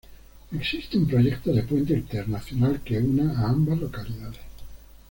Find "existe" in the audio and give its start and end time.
0.51-0.97